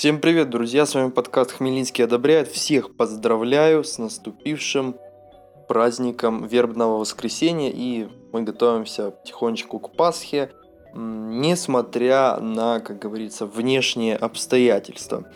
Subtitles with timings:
[0.00, 0.86] Всем привет, друзья!
[0.86, 2.48] С вами подкаст «Хмельницкий одобряет».
[2.48, 4.96] Всех поздравляю с наступившим
[5.68, 7.70] праздником вербного воскресенья.
[7.70, 10.52] И мы готовимся потихонечку к Пасхе,
[10.94, 15.30] несмотря на, как говорится, внешние обстоятельства.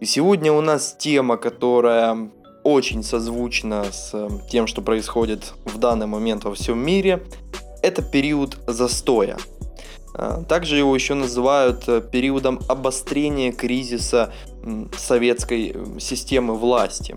[0.00, 2.30] И сегодня у нас тема, которая
[2.62, 7.22] очень созвучна с тем, что происходит в данный момент во всем мире.
[7.82, 9.38] Это период застоя–
[10.48, 14.32] также его еще называют э, периодом обострения кризиса
[14.96, 17.16] советской системы власти.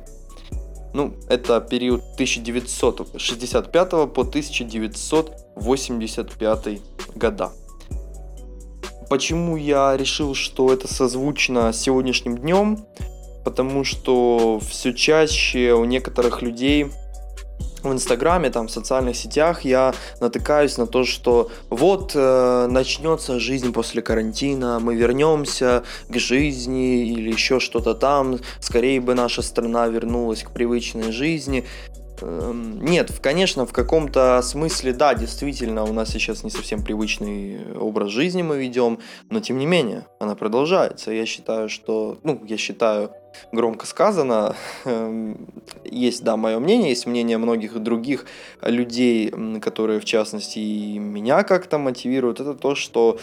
[0.93, 6.81] Ну, это период 1965 по 1985
[7.16, 7.52] года.
[9.09, 12.85] Почему я решил, что это созвучно сегодняшним днем?
[13.43, 16.88] Потому что все чаще у некоторых людей
[17.83, 23.73] в Инстаграме, там, в социальных сетях я натыкаюсь на то, что вот э, начнется жизнь
[23.73, 30.43] после карантина, мы вернемся к жизни или еще что-то там, скорее бы наша страна вернулась
[30.43, 31.65] к привычной жизни.
[32.24, 38.12] Эм, нет, конечно, в каком-то смысле, да, действительно, у нас сейчас не совсем привычный образ
[38.12, 38.99] жизни мы ведем,
[39.30, 41.12] но тем не менее, она продолжается.
[41.12, 43.12] Я считаю, что, ну, я считаю,
[43.52, 45.48] громко сказано, эм,
[45.84, 48.26] есть, да, мое мнение, есть мнение многих других
[48.62, 53.20] людей, которые, в частности, и меня как-то мотивируют, это то, что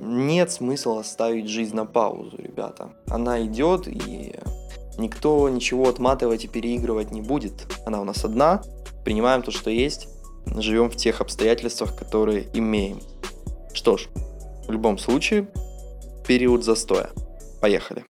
[0.00, 2.90] нет смысла ставить жизнь на паузу, ребята.
[3.06, 4.34] Она идет, и
[5.00, 7.66] Никто ничего отматывать и переигрывать не будет.
[7.86, 8.62] Она у нас одна.
[9.02, 10.08] Принимаем то, что есть.
[10.44, 13.00] Живем в тех обстоятельствах, которые имеем.
[13.72, 14.08] Что ж,
[14.68, 15.48] в любом случае,
[16.26, 17.08] период застоя.
[17.62, 18.04] Поехали.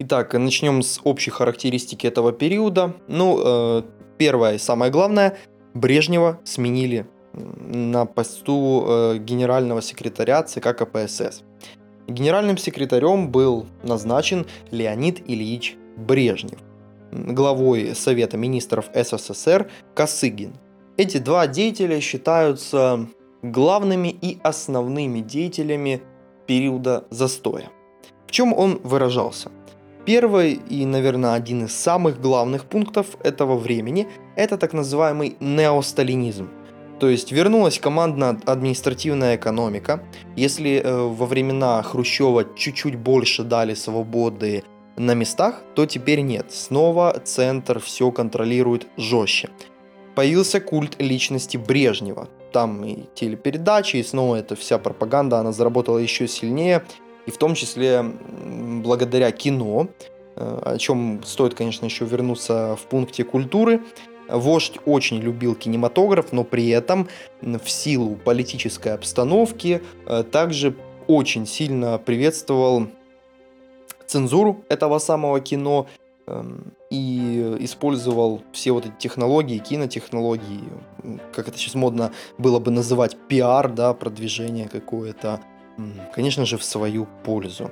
[0.00, 2.94] Итак, начнем с общей характеристики этого периода.
[3.06, 3.82] Ну, э,
[4.16, 5.36] первое и самое главное,
[5.74, 11.42] Брежнева сменили на посту э, генерального секретаря ЦК КПСС.
[12.06, 16.58] Генеральным секретарем был назначен Леонид Ильич Брежнев,
[17.12, 20.54] главой Совета министров СССР Косыгин.
[20.98, 23.06] Эти два деятеля считаются
[23.42, 26.02] главными и основными деятелями
[26.46, 27.70] периода застоя.
[28.26, 29.50] В чем он выражался?
[30.04, 34.06] Первый и, наверное, один из самых главных пунктов этого времени–
[34.36, 36.50] это так называемый неосталинизм–
[36.98, 40.02] то есть вернулась командно-административная экономика.
[40.36, 44.64] Если э, во времена Хрущева чуть-чуть больше дали свободы
[44.96, 46.52] на местах, то теперь нет.
[46.52, 49.50] Снова центр все контролирует жестче.
[50.14, 52.28] Появился культ личности Брежнева.
[52.52, 56.84] Там и телепередачи, и снова эта вся пропаганда, она заработала еще сильнее.
[57.26, 58.04] И в том числе
[58.84, 59.88] благодаря кино,
[60.36, 63.80] э, о чем стоит, конечно, еще вернуться в пункте культуры.
[64.28, 67.08] Вождь очень любил кинематограф, но при этом
[67.40, 70.74] в силу политической обстановки э, также
[71.06, 72.88] очень сильно приветствовал
[74.06, 75.86] цензуру этого самого кино
[76.26, 80.62] эм, и использовал все вот эти технологии, кинотехнологии,
[81.32, 85.40] как это сейчас модно было бы называть, пиар, да, продвижение какое-то,
[86.14, 87.70] конечно же, в свою пользу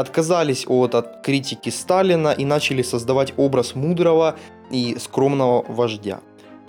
[0.00, 4.36] отказались от, от критики Сталина и начали создавать образ мудрого
[4.70, 6.20] и скромного вождя.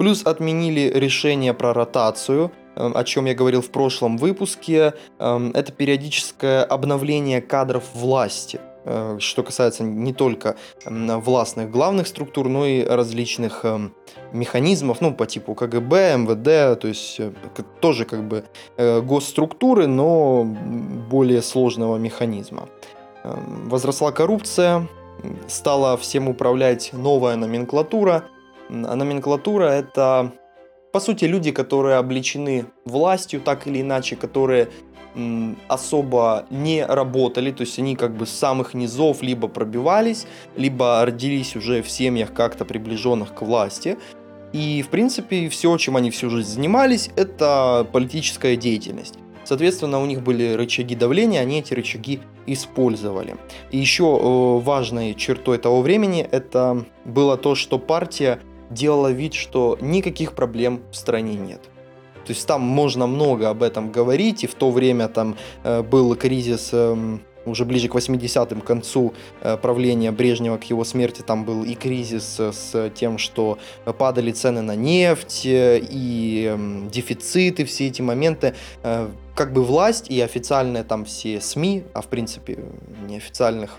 [0.02, 4.94] Плюс отменили решение про ротацию, э, о чем я говорил в прошлом выпуске.
[5.20, 10.56] Эм, это периодическое обновление кадров власти, э, что касается не только
[10.86, 13.94] властных главных структур, но и различных эм,
[14.34, 17.32] механизмов, ну, по типу КГБ, МВД, то есть э,
[17.80, 18.44] тоже как бы
[18.78, 20.44] госструктуры, но
[21.12, 22.68] более сложного механизма.
[23.24, 24.88] Эм, возросла коррупция,
[25.48, 28.26] стала всем управлять новая номенклатура.
[28.70, 30.32] А номенклатура это,
[30.92, 34.70] по сути, люди, которые обличены властью так или иначе, которые
[35.68, 41.58] особо не работали, то есть они как бы с самых низов либо пробивались, либо родились
[41.58, 43.98] уже в семьях как-то приближенных к власти.
[44.54, 49.16] И, в принципе, все, чем они всю жизнь занимались, это политическая деятельность.
[49.52, 53.36] Соответственно, у них были рычаги давления, они эти рычаги использовали.
[53.70, 58.40] И еще э, важной чертой того времени это было то, что партия
[58.70, 61.64] делала вид, что никаких проблем в стране нет.
[62.26, 66.16] То есть там можно много об этом говорить, и в то время там э, был
[66.16, 71.46] кризис э, уже ближе к 80-м, к концу э, правления Брежнева, к его смерти, там
[71.46, 73.58] был и кризис с тем, что
[73.98, 76.56] падали цены на нефть, э, и
[76.92, 78.56] дефициты, все эти моменты.
[78.84, 82.60] Э, как бы власть и официальные там все СМИ, а в принципе
[83.08, 83.78] неофициальных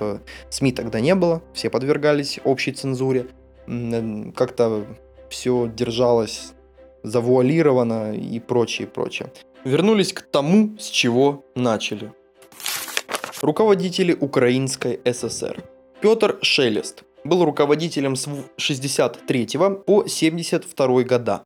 [0.50, 3.26] СМИ тогда не было, все подвергались общей цензуре,
[4.34, 4.84] как-то
[5.28, 6.52] все держалось
[7.02, 9.32] завуалировано и прочее, прочее.
[9.64, 12.12] Вернулись к тому, с чего начали.
[13.42, 15.64] Руководители Украинской ССР.
[16.00, 19.48] Петр Шелест был руководителем с 63
[19.84, 21.42] по 72 года.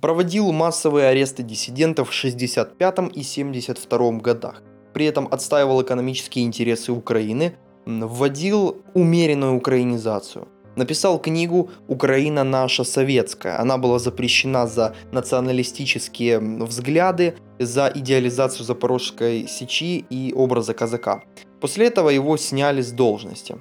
[0.00, 4.62] Проводил массовые аресты диссидентов в 65 и 72 годах.
[4.94, 7.56] При этом отстаивал экономические интересы Украины,
[7.86, 10.46] вводил умеренную украинизацию.
[10.76, 13.58] Написал книгу «Украина наша советская».
[13.58, 21.22] Она была запрещена за националистические взгляды, за идеализацию Запорожской сечи и образа казака.
[21.60, 23.56] После этого его сняли с должности.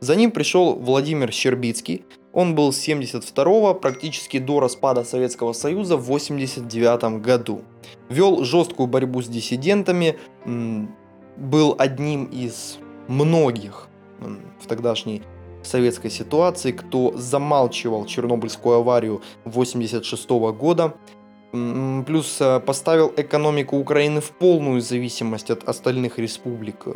[0.00, 2.04] За ним пришел Владимир Щербицкий.
[2.34, 7.62] Он был с 72 практически до распада Советского Союза в 89 году.
[8.10, 10.18] Вел жесткую борьбу с диссидентами,
[11.36, 12.78] был одним из
[13.08, 13.88] многих
[14.60, 15.22] в тогдашней
[15.62, 20.94] советской ситуации, кто замалчивал Чернобыльскую аварию 86 года,
[21.52, 26.94] плюс э, поставил экономику Украины в полную зависимость от остальных республик э,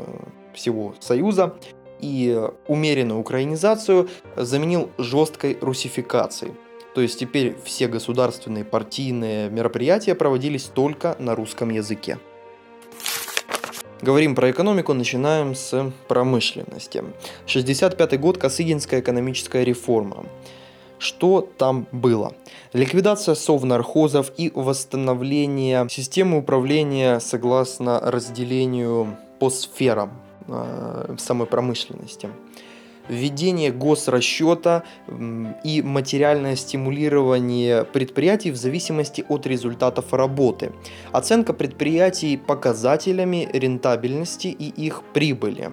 [0.54, 1.56] всего Союза
[2.00, 6.54] и умеренную украинизацию заменил жесткой русификацией.
[6.94, 12.18] То есть теперь все государственные партийные мероприятия проводились только на русском языке.
[14.02, 17.02] Говорим про экономику, начинаем с промышленности.
[17.46, 20.26] 65 год, Косыгинская экономическая реформа.
[20.98, 22.34] Что там было?
[22.74, 30.12] Ликвидация совнархозов и восстановление системы управления согласно разделению по сферам
[30.46, 32.28] э, самой промышленности
[33.08, 34.84] введение госрасчета
[35.64, 40.72] и материальное стимулирование предприятий в зависимости от результатов работы,
[41.12, 45.72] оценка предприятий показателями рентабельности и их прибыли,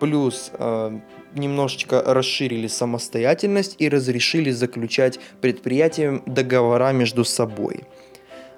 [0.00, 0.98] плюс э,
[1.34, 7.84] немножечко расширили самостоятельность и разрешили заключать предприятиям договора между собой.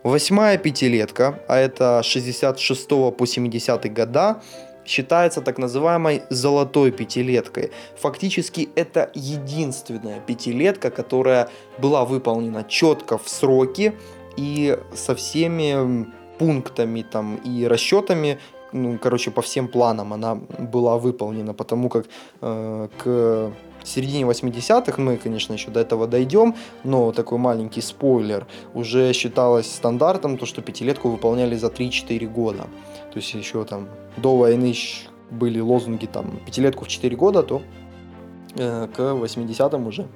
[0.03, 4.43] Восьмая пятилетка, а это 66 по 70 года,
[4.87, 7.71] считается так называемой золотой пятилеткой.
[7.97, 11.49] Фактически это единственная пятилетка, которая
[11.79, 13.95] была выполнена четко в сроки
[14.37, 16.07] и со всеми
[16.39, 18.39] пунктами там и расчетами,
[18.73, 22.07] ну, короче, по всем планам она была выполнена, потому как
[22.41, 23.53] э, к
[23.85, 30.39] середине 80-х, мы, конечно, еще до этого дойдем, но такой маленький спойлер, уже считалось стандартом
[30.39, 32.63] то, что пятилетку выполняли за 3-4 года.
[33.13, 34.75] То есть еще там до войны
[35.31, 37.63] были лозунги там пятилетку в 4 года, то
[38.57, 40.09] э, к 80-м уже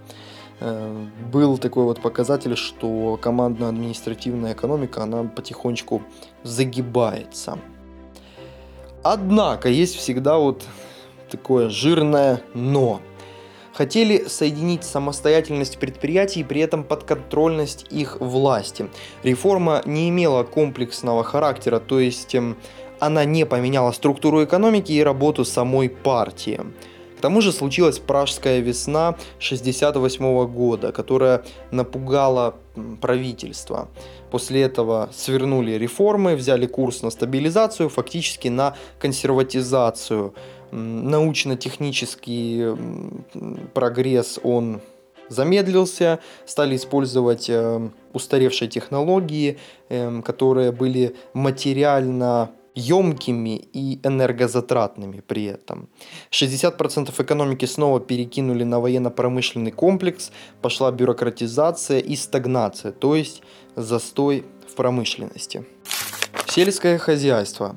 [0.61, 6.03] э, был такой вот показатель, что командно-административная экономика, она потихонечку
[6.43, 7.59] загибается.
[9.03, 10.65] Однако есть всегда вот
[11.31, 13.01] такое жирное «но»
[13.79, 18.89] хотели соединить самостоятельность предприятий и при этом подконтрольность их власти.
[19.23, 22.57] Реформа не имела комплексного характера, то есть эм,
[22.99, 26.61] она не поменяла структуру экономики и работу самой партии.
[27.19, 32.57] К тому же случилась Пражская весна 1968 года, которая напугала
[33.01, 33.89] правительство.
[34.33, 40.35] После этого свернули реформы, взяли курс на стабилизацию, фактически на консерватизацию
[40.71, 42.75] научно-технический
[43.75, 44.81] прогресс, он
[45.29, 55.89] замедлился, стали использовать э, устаревшие технологии, э, которые были материально емкими и энергозатратными при этом.
[56.31, 60.31] 60% экономики снова перекинули на военно-промышленный комплекс,
[60.63, 63.43] пошла бюрократизация и стагнация, то есть
[63.77, 65.67] застой в промышленности.
[66.47, 67.77] Сельское хозяйство.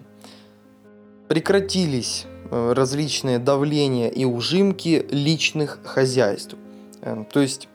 [1.27, 6.55] Прекратились различные давления и ужимки личных хозяйств.
[7.01, 7.67] Э, то есть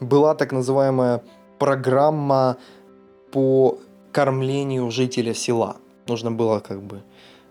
[0.00, 1.22] была так называемая
[1.58, 2.56] программа
[3.32, 3.78] по
[4.12, 5.76] кормлению жителя села.
[6.06, 7.02] Нужно было как бы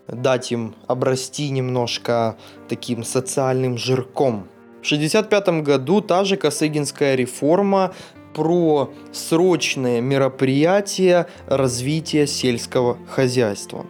[0.08, 2.36] дать им обрасти немножко
[2.68, 4.48] таким социальным жирком.
[4.82, 7.94] В 1965 году та же Косыгинская реформа
[8.34, 13.86] про срочные мероприятия развития сельского хозяйства.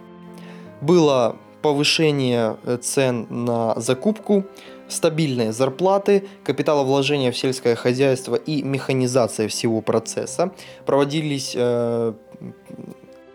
[0.80, 4.44] Было повышение э, цен на закупку,
[4.86, 10.52] стабильные зарплаты, капиталовложения в сельское хозяйство и механизация всего процесса.
[10.84, 12.12] Проводились э,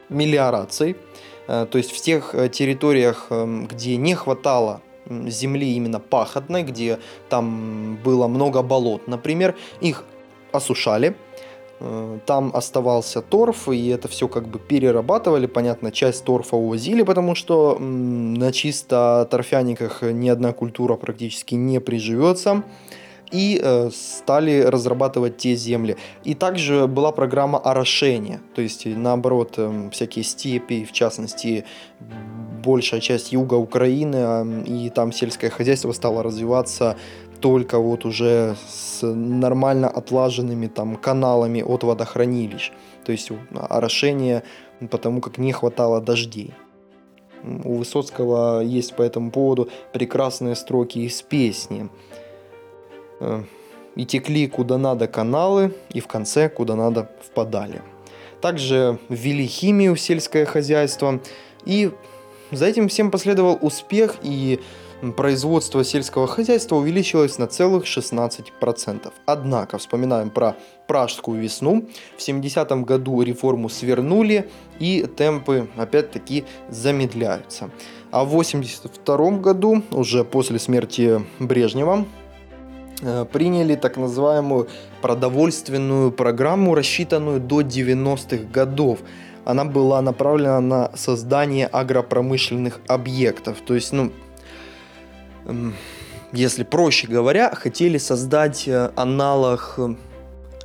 [0.10, 0.96] мелиорации,
[1.48, 7.00] э, то есть в тех э, территориях, э, где не хватало земли именно пахотной, где
[7.30, 10.04] там было много болот, например, их
[10.52, 11.16] осушали,
[12.26, 15.48] там оставался торф, и это все как бы перерабатывали.
[15.48, 22.64] Понятно, часть торфа увозили, потому что на чисто торфяниках ни одна культура практически не приживется.
[23.32, 25.98] и э, стали разрабатывать те земли.
[26.24, 31.66] И также была программа орошения, то есть наоборот э, всякие степи, в частности
[32.64, 36.98] большая часть юга Украины, э, и там сельское хозяйство стало развиваться
[37.40, 42.72] только вот уже с нормально отлаженными там каналами от водохранилищ.
[43.06, 44.44] То есть орошение,
[44.92, 46.54] потому как не хватало дождей.
[47.44, 51.90] У Высоцкого есть по этому поводу прекрасные строки из песни.
[53.20, 53.44] Э,
[53.96, 57.82] и текли куда надо каналы, и в конце куда надо впадали.
[58.42, 61.20] Также ввели химию в сельское хозяйство,
[61.66, 61.92] и
[62.52, 64.60] за этим всем последовал успех, и
[65.16, 69.12] производство сельского хозяйства увеличилось на целых 16%.
[69.26, 70.56] Однако, вспоминаем про
[70.88, 71.88] Пражскую весну,
[72.18, 77.70] в 70-м году реформу свернули и темпы опять-таки замедляются.
[78.12, 82.06] А в 82 году, уже после смерти Брежнева,
[83.02, 84.68] э, приняли так называемую
[85.02, 89.00] продовольственную программу, рассчитанную до 90-х годов.
[89.46, 93.58] Она была направлена на создание агропромышленных объектов.
[93.66, 94.12] То есть, ну,
[96.32, 99.96] если проще говоря, хотели создать э, аналог э,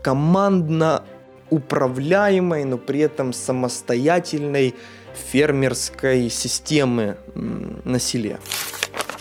[0.02, 1.02] командно
[1.50, 4.74] управляемой, но при этом самостоятельной
[5.14, 8.38] фермерской системы на селе.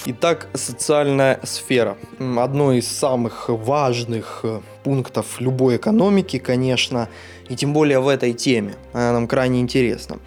[0.05, 1.98] Итак, социальная сфера.
[2.19, 7.07] Одно из самых важных э, пунктов любой экономики, конечно,
[7.48, 8.74] и тем более в этой теме.
[8.91, 10.19] Она нам крайне интересна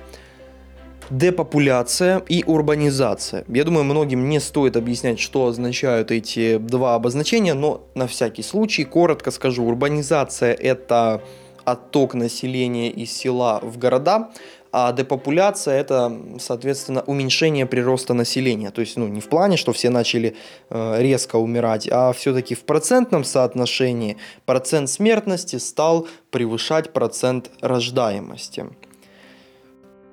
[1.11, 3.45] депопуляция и урбанизация.
[3.49, 8.85] Я думаю, многим не стоит объяснять, что означают эти два обозначения, но на всякий случай
[8.85, 9.65] коротко скажу.
[9.65, 11.23] Урбанизация– это
[11.65, 14.31] отток населения из села в города,
[14.73, 18.71] а депопуляция– это, соответственно, уменьшение прироста населения.
[18.71, 20.37] То есть, ну, не в плане, что все начали
[20.71, 28.67] э, резко умирать, а все-таки в процентном соотношении процент смертности стал превышать процент рождаемости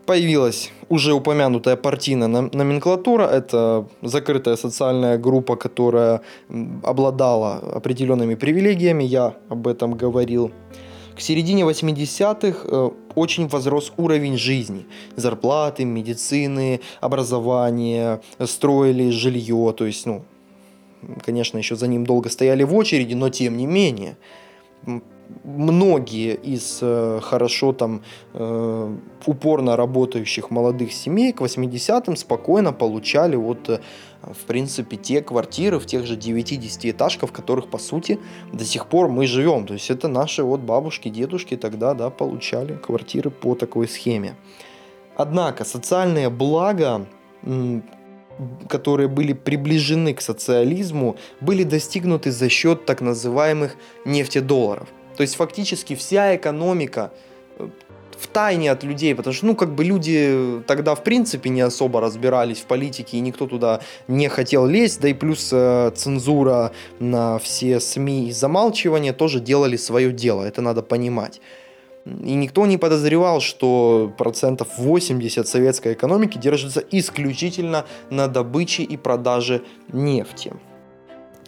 [0.06, 3.24] появилась уже упомянутая партийная номенклатура.
[3.24, 6.22] Это закрытая социальная группа, которая
[6.84, 9.04] обладала определенными привилегиями.
[9.04, 10.52] Я об этом говорил.
[11.16, 14.86] К середине 80-х э, очень возрос уровень жизни.
[15.16, 19.74] Зарплаты, медицины, образование, строили жилье.
[19.78, 20.24] То есть, ну,
[21.24, 24.18] конечно, еще за ним долго стояли в очереди, но тем не менее
[25.44, 28.02] многие из э, хорошо там
[28.34, 33.80] э, упорно работающих молодых семей к 80-м спокойно получали вот э,
[34.22, 38.20] в принципе те квартиры в тех же 9-10 этажках, в которых по сути
[38.52, 39.66] до сих пор мы живем.
[39.66, 44.36] То есть это наши вот бабушки, дедушки тогда да, получали квартиры по такой схеме.
[45.16, 47.06] Однако социальные блага
[48.68, 53.76] которые были приближены к социализму, были достигнуты за счет так называемых
[54.06, 57.12] нефтедолларов– то есть фактически вся экономика
[57.58, 57.68] э,
[58.18, 62.00] в тайне от людей, потому что, ну, как бы люди тогда, в принципе, не особо
[62.00, 67.38] разбирались в политике, и никто туда не хотел лезть, да и плюс э, цензура на
[67.40, 71.42] все СМИ и замалчивание тоже делали свое дело, это надо понимать.
[72.06, 79.62] И никто не подозревал, что процентов 80 советской экономики держится исключительно на добыче и продаже
[79.88, 80.54] нефти.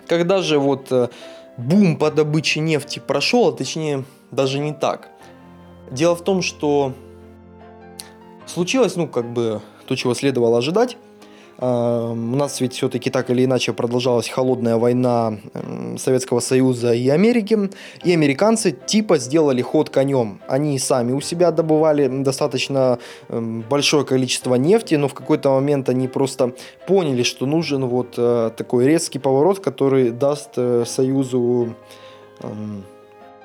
[0.07, 1.09] Когда же вот э,
[1.57, 5.09] бум по добыче нефти прошел, а точнее даже не так.
[5.91, 6.93] Дело в том, что
[8.45, 10.97] случилось, ну, как бы то, чего следовало ожидать.
[11.57, 15.37] А, у нас ведь все-таки так или иначе продолжалась холодная война
[15.97, 17.69] Советского Союза и Америки,
[18.03, 20.39] и американцы типа сделали ход конем.
[20.47, 26.53] Они сами у себя добывали достаточно большое количество нефти, но в какой-то момент они просто
[26.87, 31.75] поняли, что нужен вот э, такой резкий поворот, который даст э, Союзу,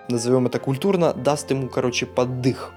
[0.09, 2.73] назовем это культурно, даст ему, короче, поддых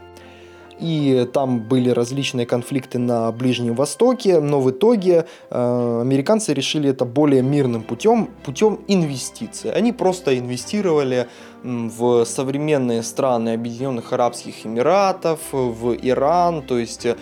[0.80, 7.06] и там были различные конфликты на Ближнем Востоке, но в итоге э, американцы решили это
[7.06, 9.72] более мирным путем, путем инвестиций.
[9.72, 11.28] Они просто инвестировали
[11.64, 17.16] в современные страны Объединенных Арабских Эмиратов, в Иран, то есть э,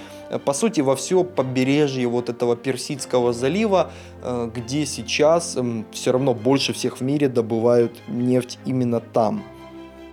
[0.43, 3.91] по сути во все побережье вот этого Персидского залива,
[4.23, 5.57] э, где сейчас
[5.91, 9.43] все равно больше всех в мире добывают нефть именно там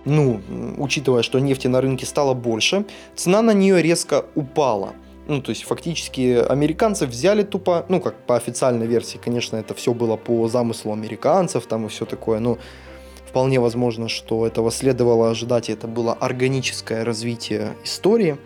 [0.09, 0.41] ну,
[0.77, 2.85] учитывая, что нефти на рынке стало больше,
[3.15, 4.93] цена на нее резко упала.
[5.27, 9.93] Ну, то есть, фактически, американцы взяли тупо, ну, как по официальной версии, конечно, это все
[9.93, 12.57] было по замыслу американцев, там и все такое, но
[13.27, 18.37] вполне возможно, что этого следовало ожидать, и это было органическое развитие истории.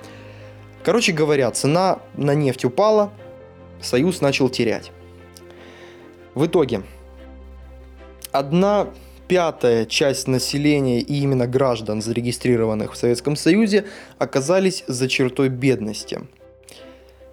[0.84, 3.12] Короче говоря, цена на нефть упала,
[3.82, 4.92] Союз начал терять.
[6.36, 6.84] В итоге,
[8.32, 8.88] одна
[9.28, 13.86] пятая часть населения и именно граждан, зарегистрированных в Советском Союзе,
[14.18, 16.22] оказались за чертой бедности.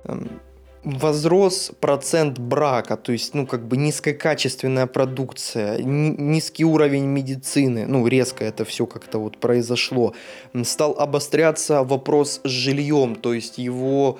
[0.04, 0.40] Эм,
[0.84, 8.44] возрос процент брака, то есть, ну, как бы низкокачественная продукция, низкий уровень медицины, ну, резко
[8.44, 10.14] это все как-то вот произошло.
[10.62, 14.18] Стал обостряться вопрос с жильем, то есть его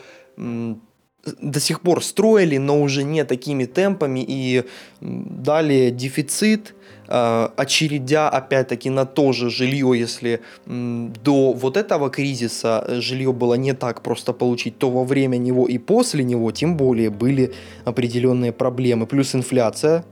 [1.25, 4.65] до сих пор строили, но уже не такими темпами и
[5.01, 6.75] далее дефицит,
[7.09, 13.73] а, очередя опять-таки на то же жилье, если до вот этого кризиса жилье было не
[13.73, 17.53] так просто получить, то во время него и после него тем более были
[17.85, 19.07] определенные проблемы.
[19.07, 20.05] Плюс инфляция,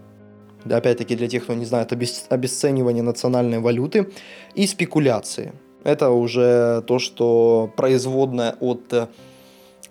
[0.69, 4.09] опять-таки для тех, кто не знает, обесценивание национальной валюты
[4.55, 5.53] и спекуляции.
[5.85, 9.09] Это уже то, что производное от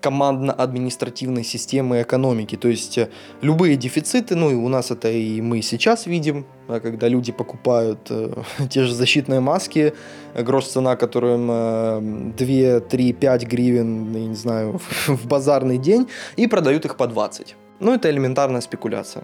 [0.02, 2.56] командно-административной системы экономики.
[2.56, 3.10] То есть э,
[3.42, 8.34] любые дефициты, ну и у нас это и мы сейчас видим, когда люди покупают э,
[8.70, 9.94] те же защитные маски,
[10.36, 16.48] грош цена которым э, 2, 3, 5 гривен, я не знаю, в базарный день, и
[16.48, 17.56] продают их по 20.
[17.80, 19.24] Ну, это элементарная спекуляция.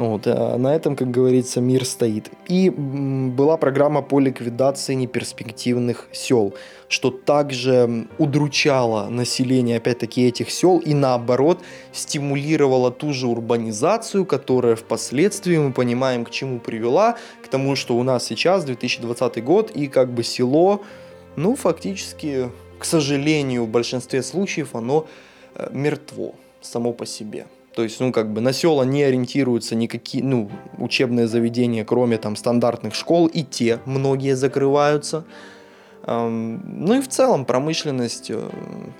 [0.00, 2.30] Вот, а на этом, как говорится, мир стоит.
[2.48, 6.54] И была программа по ликвидации неперспективных сел,
[6.88, 11.60] что также удручало население, опять-таки, этих сел и наоборот
[11.92, 18.02] стимулировало ту же урбанизацию, которая впоследствии, мы понимаем, к чему привела, к тому, что у
[18.02, 20.80] нас сейчас 2020 год и как бы село,
[21.36, 25.06] ну, фактически, к сожалению, в большинстве случаев оно
[25.56, 27.44] э, мертво само по себе.
[27.74, 32.36] То есть, ну, как бы на села не ориентируются никакие, ну, учебные заведения, кроме там
[32.36, 35.24] стандартных школ, и те многие закрываются.
[36.06, 38.50] Ну и в целом промышленность, э,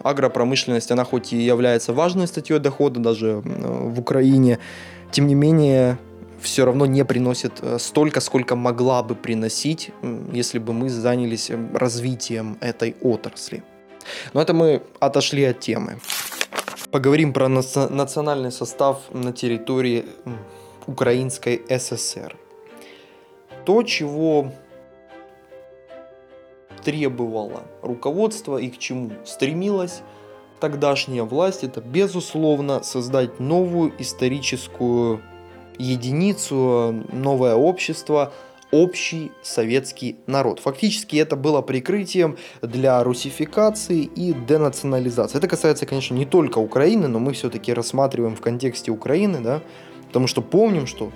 [0.02, 4.58] агропромышленность, она хоть и является важной статьей дохода даже в Украине,
[5.10, 5.98] тем не менее
[6.40, 9.90] все равно не приносит э, столько, сколько могла бы приносить,
[10.32, 13.62] если бы мы занялись развитием этой отрасли.
[14.34, 15.98] Но это мы отошли от темы.
[16.92, 20.06] Поговорим про национальный состав на территории
[20.88, 22.36] Украинской ССР.
[23.64, 24.50] То, чего
[26.84, 30.02] требовало руководство и к чему стремилась
[30.58, 35.22] тогдашняя власть, это безусловно создать новую историческую
[35.78, 38.32] единицу, новое общество–
[38.70, 40.60] общий советский народ.
[40.60, 45.38] Фактически это было прикрытием для русификации и денационализации.
[45.38, 49.62] Это касается, конечно, не только Украины, но мы все-таки рассматриваем в контексте Украины, да,
[50.06, 51.12] потому что помним, что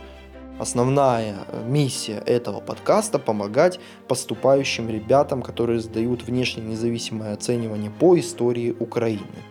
[0.59, 1.37] основная
[1.67, 9.43] миссия этого подкаста– помогать поступающим ребятам, которые сдают внешне независимое оценивание по истории Украины.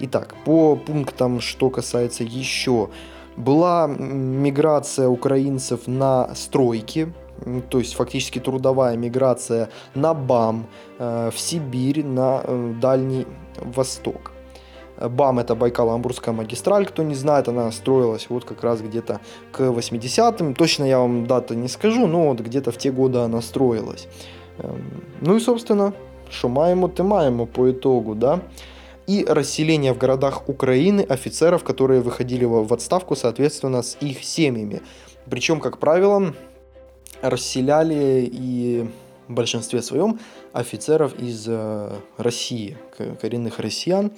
[0.00, 2.90] Итак, по пунктам, что касается еще
[3.36, 7.12] была миграция украинцев на стройки,
[7.68, 10.66] то есть фактически трудовая миграция на БАМ,
[10.98, 14.32] э, в Сибирь, на э, Дальний Восток.
[15.00, 19.20] БАМ это Байкало-Амурская магистраль, кто не знает, она строилась вот как раз где-то
[19.50, 20.54] к 80-м.
[20.54, 24.06] Точно я вам даты не скажу, но вот где-то в те годы она строилась.
[24.58, 25.92] Эм, ну и, собственно,
[26.30, 28.40] что маємо, те маємо по итогу, да
[29.06, 34.82] и расселение в городах Украины офицеров, которые выходили в отставку, соответственно, с их семьями.
[35.28, 36.34] Причем, как правило,
[37.22, 38.86] расселяли и
[39.28, 40.18] в большинстве своем
[40.52, 42.76] офицеров из э, России,
[43.20, 44.12] коренных россиян,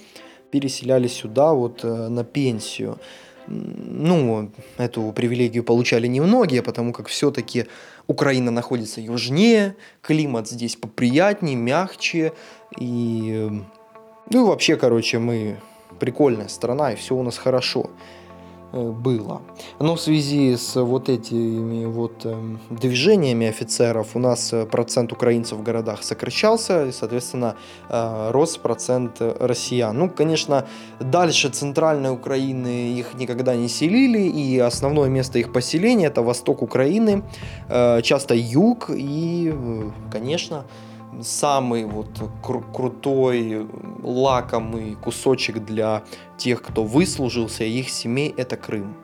[0.51, 2.99] переселяли сюда вот э, на пенсию.
[3.47, 7.67] Ну, эту привилегию получали немногие, потому как все-таки
[8.05, 12.33] Украина находится южнее, климат здесь поприятнее, мягче,
[12.77, 13.61] и
[14.29, 15.57] ну и вообще, короче, мы
[15.99, 17.89] прикольная страна, и все у нас хорошо
[18.73, 19.41] э, было.
[19.79, 22.35] Но в связи с вот этими вот э,
[22.69, 27.55] движениями офицеров у нас э, процент украинцев в городах сокращался, и, соответственно,
[27.89, 29.97] э, рос процент россиян.
[29.97, 30.67] Ну, конечно,
[30.99, 37.23] дальше центральной Украины их никогда не селили, и основное место их поселения это восток Украины,
[38.03, 39.53] часто юг, и,
[40.11, 40.65] конечно,
[41.21, 42.09] самый вот
[42.43, 43.67] кру- крутой,
[44.03, 46.03] лакомый кусочек для
[46.37, 48.95] тех, кто выслужился, их семей, это Крым.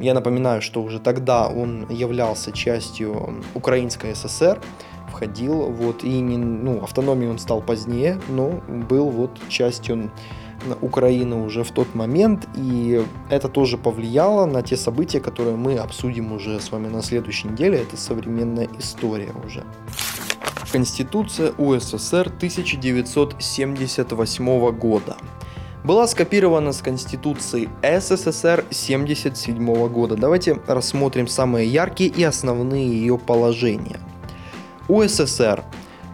[0.00, 4.60] Я напоминаю, что уже тогда он являлся частью Украинской ССР,
[5.08, 10.10] входил, вот, и не, ну, автономией он стал позднее, но был вот частью
[10.80, 16.32] Украины уже в тот момент, и это тоже повлияло на те события, которые мы обсудим
[16.32, 19.62] уже с вами на следующей неделе, это современная история уже.
[20.74, 25.16] Конституция УССР 1978 года.
[25.84, 30.16] была скопирована с Конституции СССР 1977 года.
[30.16, 34.00] Давайте рассмотрим самые яркие и основные ее положения.
[34.88, 35.62] УССР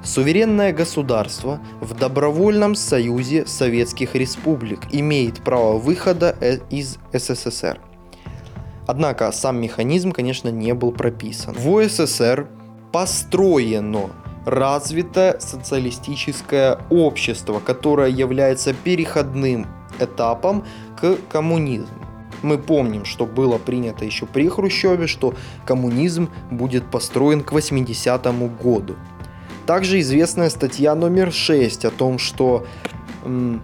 [0.04, 7.80] Суверенное государство в добровольном союзе советских республик имеет право выхода э, из СССР.
[8.86, 11.54] Однако сам механизм, конечно, не был прописан.
[11.54, 12.46] В УССР
[12.92, 14.10] построено
[14.44, 19.66] развитое социалистическое общество, которое является переходным
[19.98, 20.64] этапом
[21.00, 21.94] к коммунизму.
[22.42, 25.34] Мы помним, что было принято еще при Хрущеве, что
[25.66, 28.96] коммунизм будет построен к 80-му году.
[29.66, 32.66] Также известная статья номер 6 о том, что
[33.24, 33.62] м,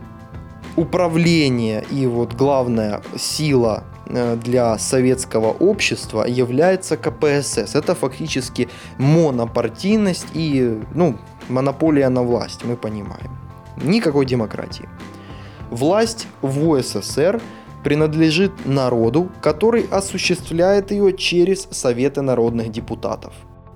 [0.77, 7.75] управление и вот главная сила для советского общества является КПСС.
[7.75, 13.37] Это фактически монопартийность и ну, монополия на власть, мы понимаем.
[13.83, 14.89] Никакой демократии.
[15.71, 17.41] Власть в УССР
[17.85, 23.35] принадлежит народу, который осуществляет ее через Советы народных депутатов.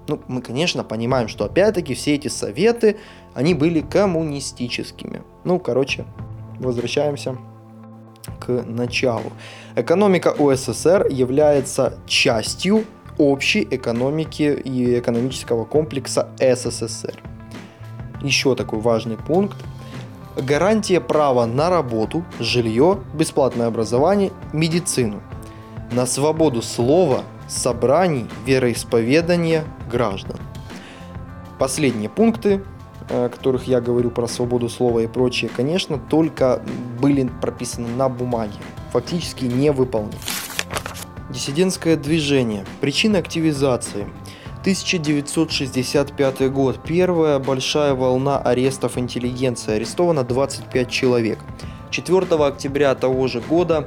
[0.09, 2.97] Ну, мы, конечно, понимаем, что опять-таки все эти советы,
[3.35, 5.23] они были коммунистическими.
[5.45, 6.05] Ну, короче,
[6.59, 7.37] возвращаемся
[8.39, 9.33] к началу.
[9.77, 12.85] Экономика УССР является частью
[13.19, 17.21] общей экономики и экономического комплекса СССР.
[18.23, 19.57] Еще такой важный пункт.
[20.37, 25.23] Гарантия права на работу, жилье, бесплатное образование, медицину,
[25.91, 30.39] на свободу слова, собраний, вероисповедания граждан.
[31.59, 32.63] Последние пункты,
[33.11, 36.63] которых я говорю про свободу слова и прочее, конечно, только
[37.01, 38.55] были прописаны на бумаге,
[38.93, 40.15] фактически не выполнены.
[41.31, 42.65] Диссидентское движение.
[42.81, 44.09] Причина активизации.
[44.63, 46.81] 1965 год.
[46.85, 49.75] Первая большая волна арестов интеллигенции.
[49.75, 51.39] Арестовано 25 человек.
[51.91, 53.87] 4 октября того же года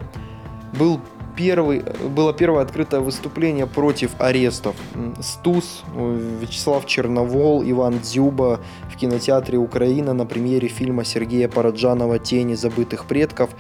[0.78, 1.00] был
[1.36, 4.76] первый, было первое открытое выступление против арестов.
[5.22, 8.60] Стус, Вячеслав Черновол, Иван Дзюба
[8.92, 13.52] в кинотеатре «Украина» на премьере фильма Сергея Параджанова «Тени забытых предков»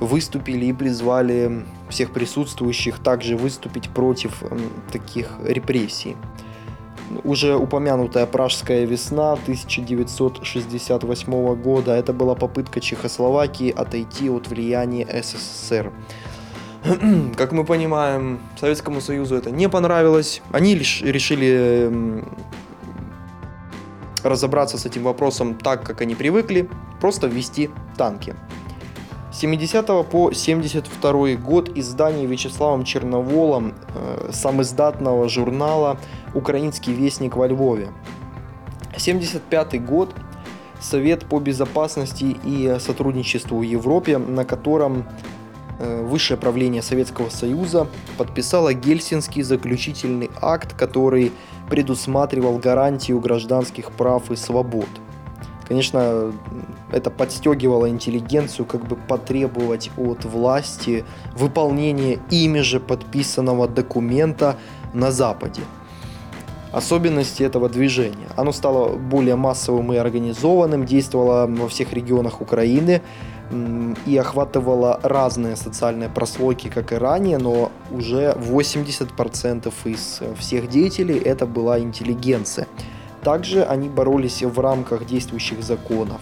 [0.00, 4.42] выступили и призвали всех присутствующих также выступить против
[4.90, 6.16] таких репрессий.
[7.24, 15.92] Уже упомянутая Пражская весна 1968 года– это была попытка Чехословакии отойти от влияния СССР.
[17.36, 20.42] Как мы понимаем, Советскому Союзу это не понравилось.
[20.50, 22.24] Они решили
[24.24, 26.68] разобраться с этим вопросом так, как они привыкли,
[27.00, 28.34] просто ввести танки.
[29.32, 35.98] С 70 по 72 год издание Вячеславом Черноволом э, самоиздатного журнала
[36.34, 37.88] «Украинский вестник» во Львове.
[38.96, 40.14] 75 год
[40.80, 45.31] Совет по безопасности и сотрудничеству в Европе, на котором Э,
[46.12, 51.32] высшее правление Советского Союза подписало Гельсинский заключительный акт, который
[51.70, 54.88] предусматривал гарантию гражданских прав и свобод.
[55.66, 56.32] Конечно,
[56.92, 64.58] это подстегивало интеллигенцию как бы потребовать от власти выполнения ими же подписанного документа
[64.92, 65.62] на Западе.
[66.72, 68.28] Особенности этого движения.
[68.36, 73.00] Оно стало более массовым и организованным, действовало во всех регионах Украины,
[74.06, 81.46] и охватывала разные социальные прослойки, как и ранее, но уже 80% из всех деятелей это
[81.46, 82.66] была интеллигенция.
[83.22, 86.20] Также они боролись в рамках действующих законов.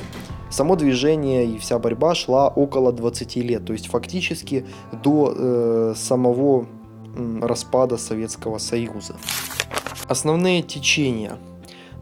[0.50, 6.66] Само движение и вся борьба шла около 20 лет, то есть фактически до э, самого
[7.40, 9.14] распада Советского Союза.
[10.08, 11.38] Основные течения–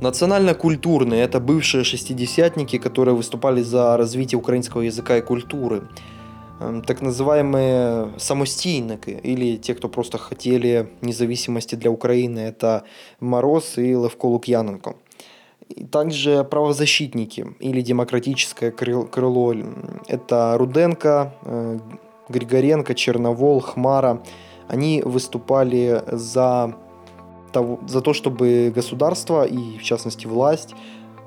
[0.01, 5.89] Национально-культурные– это бывшие шестидесятники, которые выступали за развитие украинского языка и культуры.
[6.61, 12.83] Эм, так называемые самостійники, или те, кто просто хотели независимости для Украины, это
[13.19, 14.95] Мороз и Левко Лукьяненко.
[15.91, 19.53] Также правозащитники или демократическое крыло–
[20.07, 21.79] это Руденко, э,
[22.29, 24.23] Григоренко, Черновол, Хмара.
[24.69, 26.77] Они выступали за
[27.53, 30.75] того, за то, чтобы государство и, в частности, власть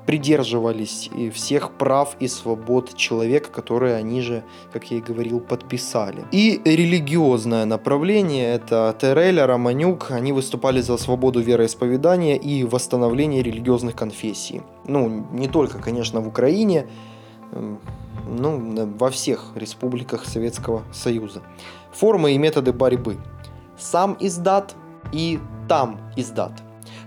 [0.06, 6.24] придерживались всех прав и свобод человека, которые они же, как я и говорил, подписали.
[6.32, 14.62] И религиозное направление, это Тереля, Романюк, они выступали за свободу вероисповедания и восстановление религиозных конфессий.
[14.86, 16.88] Ну, не только, конечно, в Украине,
[17.52, 21.42] ну, во всех республиках Советского Союза.
[21.92, 23.18] Формы и методы борьбы.
[23.78, 24.74] Сам издат
[25.10, 26.52] и там издат.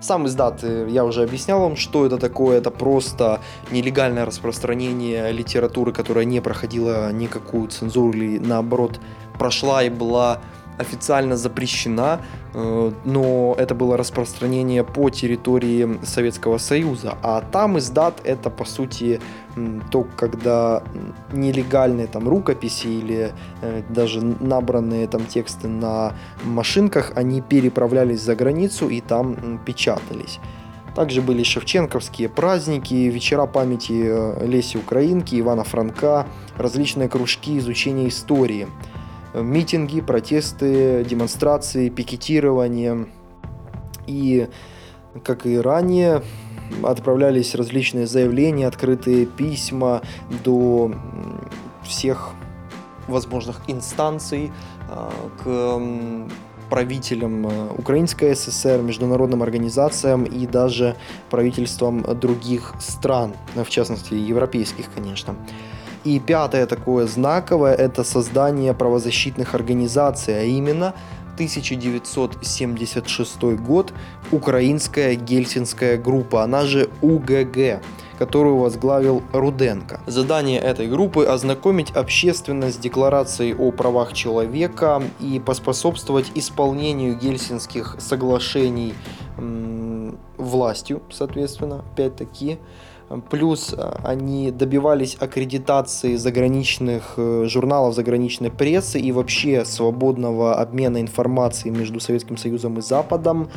[0.02, 2.58] Сам издат, э, я уже объяснял вам, что это такое.
[2.58, 3.40] Это просто
[3.72, 9.00] нелегальное распространение литературы, которая не проходила никакую цензуру или наоборот
[9.40, 10.40] прошла и была
[10.78, 12.22] официально запрещена,
[12.54, 17.18] э, но это было распространение по территории Советского Союза.
[17.22, 19.20] А там издат это по сути
[19.90, 20.84] то, когда
[21.32, 28.90] нелегальные там рукописи или э, даже набранные там тексты на машинках, они переправлялись за границу
[28.90, 30.40] и там печатались.
[30.94, 38.68] Также были шевченковские праздники, вечера памяти э, Леси Украинки, Ивана Франка, различные кружки изучения истории–
[39.42, 43.08] митинги, протесты, демонстрации, пикетирование.
[44.08, 44.48] И,
[45.24, 46.22] как и ранее,
[46.84, 50.02] отправлялись различные заявления, открытые письма
[50.44, 50.94] до
[51.84, 52.34] всех
[53.08, 54.52] возможных инстанций
[54.90, 55.12] а,
[55.44, 60.96] к правителям а, Украинской ССР, международным организациям и даже
[61.30, 65.36] правительствам других стран, в частности европейских, конечно.
[66.06, 70.94] И пятое такое знаковое– это создание правозащитных организаций, а именно
[71.34, 73.92] 1976 год
[74.32, 77.82] Украинская Гельсинская группа, она же УГГ,
[78.20, 80.00] которую возглавил Руденко.
[80.06, 88.94] Задание этой группы– ознакомить общественность с декларацией о правах человека и поспособствовать исполнению Гельсинских соглашений
[90.38, 92.60] властью, соответственно, опять-таки,
[93.30, 101.72] Плюс э, они добивались аккредитации заграничных э, журналов, заграничной прессы и вообще свободного обмена информацией
[101.72, 103.50] между Советским Союзом и Западом.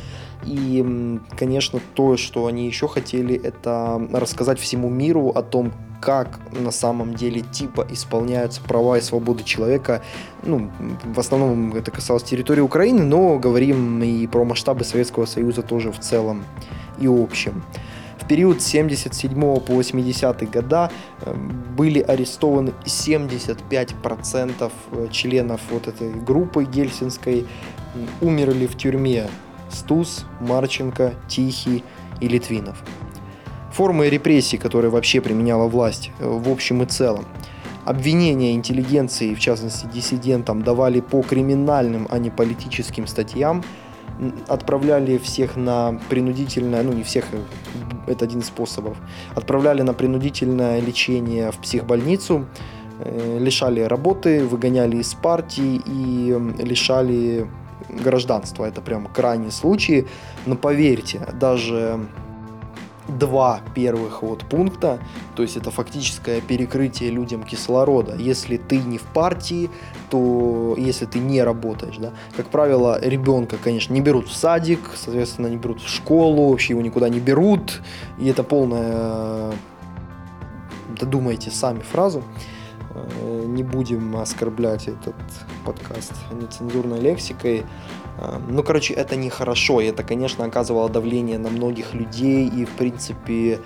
[0.44, 6.70] И, конечно, то, что они еще хотели, это рассказать всему миру о том, как на
[6.70, 10.02] самом деле типа исполняются права и свободы человека.
[10.44, 10.70] Ну,
[11.04, 15.98] в основном это касалось территории Украины, но говорим и про масштабы Советского Союза тоже в
[15.98, 16.44] целом
[17.00, 17.62] и общем
[18.28, 20.90] период с 77 по 80 года
[21.22, 21.34] э,
[21.76, 27.46] были арестованы 75% э, членов вот этой группы гельсинской,
[28.20, 29.28] умерли в тюрьме
[29.70, 31.82] Стус, Марченко, Тихий
[32.20, 32.82] и Литвинов.
[33.72, 37.26] Формы репрессий, которые вообще применяла власть э, в общем и целом.
[37.84, 43.64] Обвинения интеллигенции, в частности диссидентам, давали по криминальным, а не политическим статьям–
[44.48, 47.26] отправляли всех на принудительное, ну не всех,
[48.06, 48.96] это один из способов,
[49.34, 52.46] отправляли на принудительное лечение в психбольницу,
[53.00, 57.48] э, лишали работы, выгоняли из партии и лишали
[57.88, 58.64] гражданства.
[58.64, 60.06] Это прям крайний случай.
[60.46, 62.00] Но поверьте, даже
[63.08, 65.00] два первых вот пункта,
[65.34, 68.14] то есть это фактическое перекрытие людям кислорода.
[68.16, 69.70] Если ты не в партии,
[70.10, 75.46] то если ты не работаешь, да, как правило, ребенка, конечно, не берут в садик, соответственно,
[75.46, 77.80] не берут в школу, вообще его никуда не берут,
[78.18, 79.52] и это полная,
[80.98, 82.22] додумайте сами фразу,
[82.94, 85.16] э, не будем оскорблять этот
[85.64, 87.64] подкаст нецензурной лексикой,
[88.48, 93.60] ну, короче, это нехорошо, и это, конечно, оказывало давление на многих людей, и, в принципе,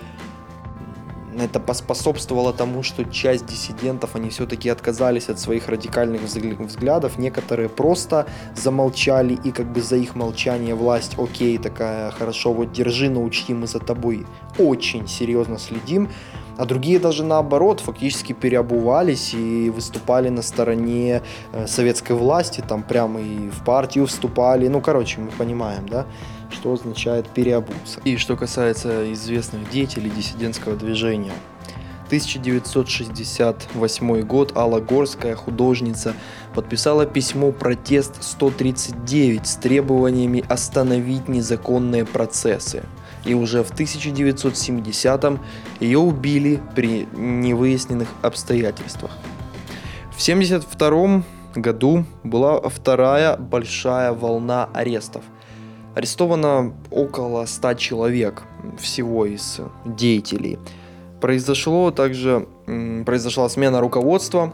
[1.38, 8.26] это поспособствовало тому, что часть диссидентов, они все-таки отказались от своих радикальных взглядов, некоторые просто
[8.54, 13.54] замолчали, и как бы за их молчание власть, окей, такая, хорошо, вот держи, но учти,
[13.54, 14.26] мы за тобой
[14.58, 16.10] очень серьезно следим,
[16.58, 23.20] а другие даже наоборот фактически переобувались и выступали на стороне э, советской власти, там прямо
[23.20, 24.68] и в партию вступали.
[24.68, 26.06] Ну, короче, мы понимаем, да,
[26.50, 28.00] что означает переобуться.
[28.04, 31.32] И что касается известных деятелей диссидентского движения.
[32.12, 36.14] 1968 год Алла Горская, художница,
[36.54, 42.82] подписала письмо протест 139 с требованиями остановить незаконные процессы
[43.24, 45.40] и уже в 1970-м
[45.80, 49.12] ее убили при невыясненных обстоятельствах.
[50.10, 51.22] В 1972
[51.54, 55.24] году была вторая большая волна арестов.
[55.94, 58.42] Арестовано около 100 человек
[58.78, 60.58] всего из деятелей.
[61.20, 62.48] Произошло также,
[63.04, 64.52] произошла смена руководства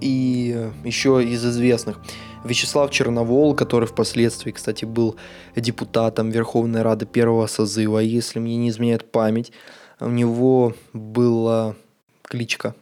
[0.00, 1.98] и еще из известных
[2.46, 5.16] Вячеслав Черновол, который впоследствии, кстати, был
[5.54, 9.52] депутатом Верховной Рады первого созыва, если мне не изменяет память,
[10.00, 11.74] у него была
[12.22, 12.74] кличка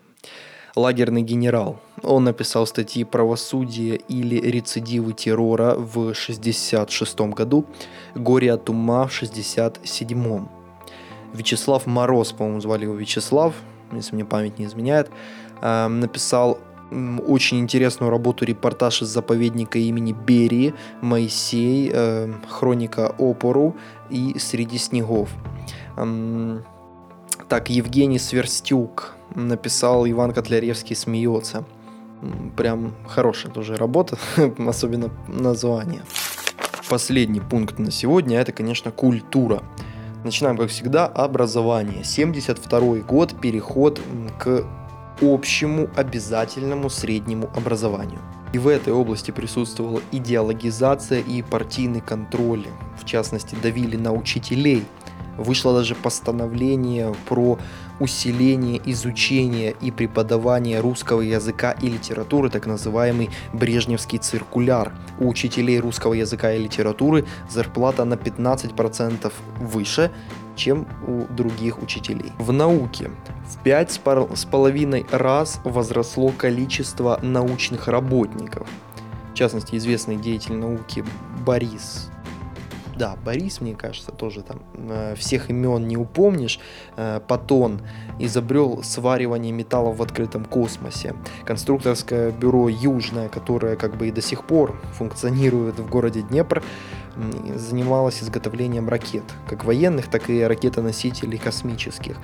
[0.76, 1.80] «Лагерный генерал».
[2.02, 7.66] Он написал статьи «Правосудие или рецидивы террора» в 1966 году,
[8.14, 10.46] «Горе от ума» в 1967.
[11.32, 13.54] Вячеслав Мороз, по-моему, звали его Вячеслав,
[13.92, 15.10] если мне память не изменяет,
[15.60, 16.58] э, написал
[17.26, 23.76] очень интересную работу репортаж из заповедника имени Берии, Моисей, э, хроника опору
[24.10, 25.30] и Среди снегов.
[27.48, 31.64] Так, Евгений Сверстюк написал Иван Котляревский смеется.
[32.56, 34.18] Прям хорошая тоже работа,
[34.58, 36.02] особенно название.
[36.88, 39.62] Последний пункт на сегодня это, конечно, культура.
[40.22, 42.02] Начинаем, как всегда, образование.
[42.02, 44.00] 72 год, переход
[44.38, 44.64] к
[45.20, 48.20] общему обязательному среднему образованию.
[48.52, 52.66] И в этой области присутствовала идеологизация и партийный контроль.
[52.96, 54.84] В частности, давили на учителей.
[55.36, 57.58] Вышло даже постановление про
[57.98, 64.92] усиление изучения и преподавания русского языка и литературы, так называемый Брежневский циркуляр.
[65.18, 70.12] У учителей русского языка и литературы зарплата на 15% выше,
[70.56, 72.32] чем у других учителей.
[72.38, 73.10] В науке
[73.46, 78.68] в пять с половиной раз возросло количество научных работников.
[79.32, 81.04] В частности, известный деятель науки
[81.44, 82.10] Борис
[82.96, 86.60] да, Борис, мне кажется, тоже там э, всех имен не упомнишь.
[86.96, 87.80] Э, Патон
[88.18, 91.14] изобрел сваривание металлов в открытом космосе.
[91.44, 96.62] Конструкторское бюро Южное, которое как бы и до сих пор функционирует в городе Днепр,
[97.56, 102.16] занималось изготовлением ракет, как военных, так и ракетоносителей космических.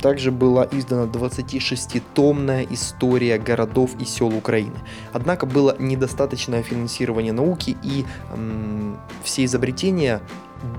[0.00, 4.76] Также была издана 26-томная история городов и сел Украины.
[5.12, 10.20] Однако было недостаточное финансирование науки и м, все изобретения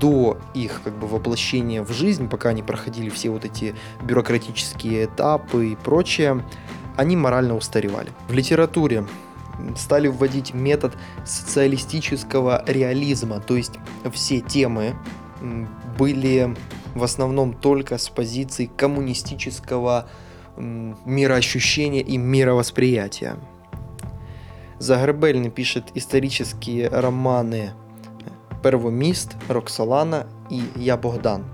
[0.00, 5.68] до их как бы воплощения в жизнь, пока они проходили все вот эти бюрократические этапы
[5.68, 6.44] и прочее,
[6.96, 8.10] они морально устаревали.
[8.28, 9.04] В литературе
[9.76, 13.72] стали вводить метод социалистического реализма, то есть
[14.12, 14.94] все темы
[15.98, 16.54] были
[16.94, 20.08] в основном только с позиции коммунистического
[20.56, 23.36] мироощущения и мировосприятия.
[24.78, 27.72] Загребельный пишет исторические романы
[28.62, 31.44] «Первомист», «Роксолана» и «Я Богдан».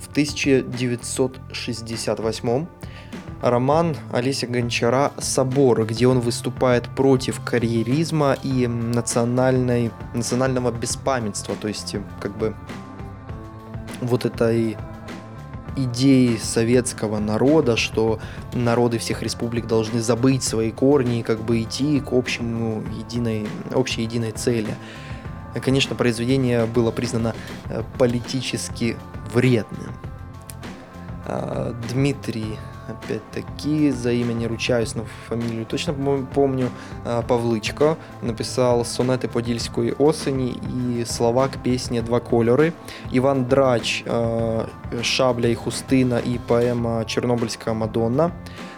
[0.00, 2.66] В 1968
[3.42, 11.96] роман Олеся Гончара «Собор», где он выступает против карьеризма и национальной, национального беспамятства, то есть
[12.20, 12.54] как бы
[14.00, 14.76] вот этой
[15.76, 18.20] идеи советского народа, что
[18.52, 24.02] народы всех республик должны забыть свои корни и как бы идти к общему единой, общей
[24.02, 24.74] единой цели.
[25.62, 27.34] Конечно, произведение было признано
[27.68, 28.96] э, политически
[29.32, 29.94] вредным.
[31.26, 32.58] А, Дмитрий
[32.89, 35.93] опять-таки, за имя не ручаюсь, но фамилию точно
[36.33, 36.69] помню,
[37.05, 40.55] а, Павличко написал сонети Подільської осені
[40.99, 42.73] і слова к пісні Два кольори.
[43.11, 44.65] Іван Драч а,
[45.01, 48.31] Шабля і Хустина і поема Чорнобильська Мадонна.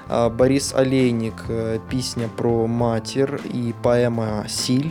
[0.08, 1.46] А, Борис Олейник
[1.89, 4.89] пісня про матір і поема Сіль.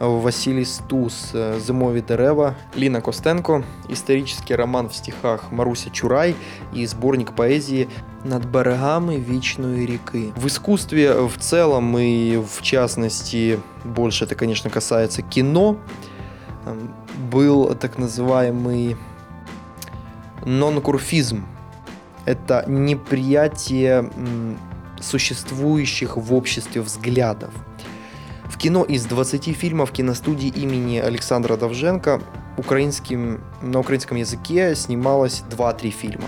[0.00, 6.34] Василий Стус «Зимові дерева», Лина Костенко, исторический роман в стихах Маруся Чурай
[6.74, 7.88] и сборник поэзии
[8.24, 10.32] «Над берегами вечной реки».
[10.36, 15.76] В искусстве в целом и в частности, больше это, конечно, касается кино,
[17.30, 18.96] был так называемый
[20.46, 21.44] нонкурфизм.
[22.24, 24.10] Это неприятие
[24.98, 27.50] существующих в обществе взглядов–
[28.65, 32.19] кино из 20 фильмов киностудии имени Александра Довженко
[32.57, 36.25] украинским, на украинском языке снималось 2-3 фильма.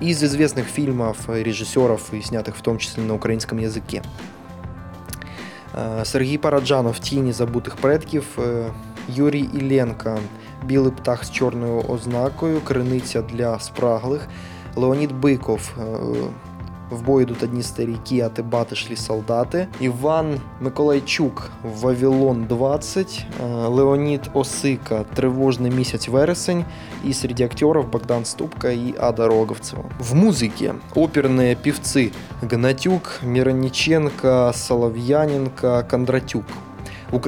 [0.00, 4.02] Из известных фильмов режиссеров и снятых в том числе на украинском языке.
[5.74, 8.70] Э, Сергій Параджанов Тіні забутих предків, э,
[9.08, 10.18] Юрій Іленко
[10.64, 14.28] Білий птах з чорною ознакою, Криниця для спраглих,
[14.76, 16.28] Леонід Биков э,
[16.90, 19.68] в бой йдуть одні старіки, а тибати шлі солдати.
[19.80, 23.26] Іван Миколайчук Вавилон 20,
[23.66, 26.64] Леонід Осика Тривожний місяць вересень
[27.06, 29.84] и среди актеров Богдан Ступка и Ада Роговцева.
[29.98, 32.12] В музыке оперные певцы
[32.42, 36.44] Гнатюк, Мирониченко, Соловьяненко, Кондратюк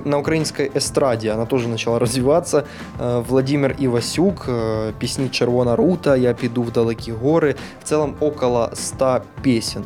[0.06, 2.65] на украинской эстраде она тоже начала развиваться.
[3.00, 7.56] Э, Владимир Ивасюк, э, песни «Червона рута», «Я піду в далекі горы».
[7.84, 9.86] В целом около 100 песен.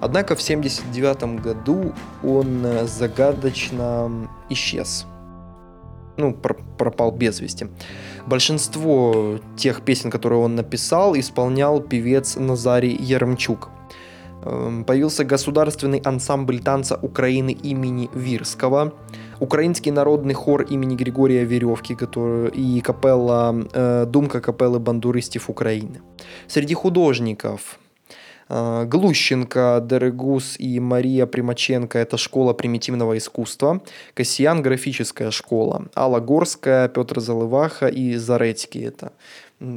[0.00, 4.10] Однако в 1979 году он э, загадочно
[4.50, 5.06] исчез.
[6.16, 6.34] Ну,
[6.78, 7.68] пропал без вести.
[8.26, 13.70] Большинство тех песен, которые он написал, исполнял певец Назарий Яремчук.
[14.44, 18.92] Эм, появился государственный ансамбль танца Украины имени Вирского,
[19.42, 26.00] Украинский народный хор имени Григория Веревки который, и капелла, э, думка капеллы бандуристов Украины.
[26.46, 27.78] Среди художников
[28.48, 33.80] А, Глущенко, Дерегус и Мария Примаченко– это школа примитивного искусства.
[34.14, 35.86] Кассиян– графическая школа.
[35.96, 39.12] Алла Горская, Петр Залываха и Зарецкий– это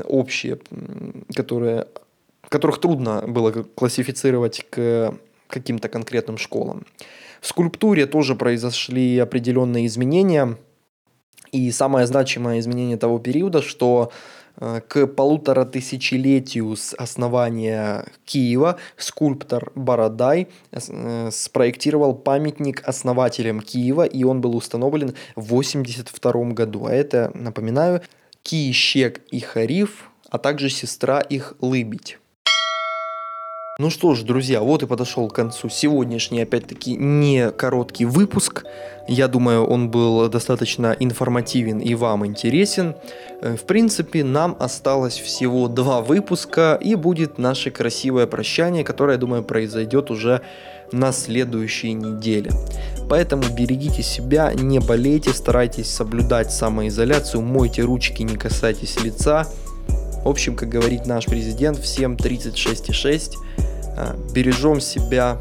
[0.04, 0.58] общие,
[1.36, 1.88] которые,
[2.50, 5.14] которых трудно было классифицировать к
[5.48, 6.86] каким-то конкретным школам.
[7.46, 10.58] В скульптуре тоже произошли определенные изменения.
[11.52, 14.12] И самое значимое изменение того периода, что
[14.58, 24.24] Э, к полутора тысячелетию с основания Киева скульптор Бородай э, спроектировал памятник основателям Киева, и
[24.24, 26.86] он был установлен в 1982 году.
[26.86, 28.02] А это, напоминаю,
[28.44, 32.18] Киещек и Хариф, а также сестра их Лыбедь.
[33.78, 38.64] Ну что ж, друзья, вот и подошел к концу сегодняшний, опять-таки, не короткий выпуск.
[39.06, 42.96] Я думаю, он был достаточно информативен и вам интересен.
[43.42, 49.20] Э, в принципе, нам осталось всего два выпуска, и будет наше красивое прощание, которое, я
[49.20, 50.40] думаю, произойдет уже
[50.94, 52.52] на следующей неделе.
[53.10, 59.46] Поэтому берегите себя, не болейте, старайтесь соблюдать самоизоляцию, мойте ручки, не касайтесь лица.
[60.26, 63.36] В общем, как говорит наш президент, всем 36,6
[63.96, 65.38] а, бережем себя,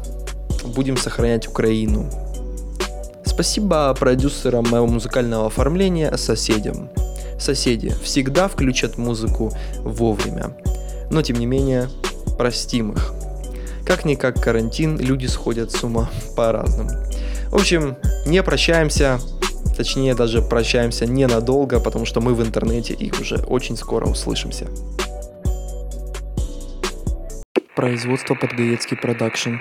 [0.63, 2.07] будем сохранять Украину.
[3.25, 6.91] Спасибо продюсерам моего музыкального оформления, соседям.
[7.39, 10.55] Соседи всегда включат музыку вовремя.
[11.09, 11.89] Но тем не менее,
[12.37, 13.11] простим их.
[13.87, 16.91] Как-никак карантин, люди сходят с ума по-разному.
[17.47, 19.19] В общем, не прощаемся,
[19.75, 24.67] точнее даже прощаемся ненадолго, потому что мы в интернете и уже очень скоро услышимся.
[27.75, 29.55] Производство Подгаецкий продакшн.